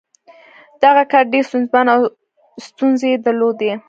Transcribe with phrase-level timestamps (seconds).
[0.83, 2.01] دغه کار ډېر ستونزمن و او
[2.67, 3.71] ستونزې یې درلودې